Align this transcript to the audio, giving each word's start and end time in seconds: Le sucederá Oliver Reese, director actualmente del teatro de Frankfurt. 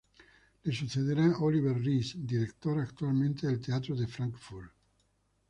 Le 0.63 0.71
sucederá 0.73 1.37
Oliver 1.43 1.73
Reese, 1.79 2.15
director 2.17 2.79
actualmente 2.79 3.45
del 3.45 3.59
teatro 3.61 3.95
de 3.95 4.07
Frankfurt. 4.07 4.71